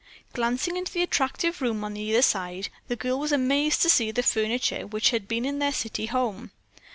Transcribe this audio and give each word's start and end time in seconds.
Glancing 0.33 0.77
into 0.77 0.91
the 0.91 1.03
attractive 1.03 1.61
room 1.61 1.83
on 1.83 1.95
either 1.95 2.23
side, 2.23 2.69
the 2.87 2.95
girl 2.95 3.19
was 3.19 3.31
amazed 3.31 3.83
to 3.83 3.89
see 3.91 4.09
the 4.09 4.23
furniture 4.23 4.87
which 4.87 5.11
had 5.11 5.27
been 5.27 5.45
in 5.45 5.59
their 5.59 5.71
city 5.71 6.07
home. 6.07 6.49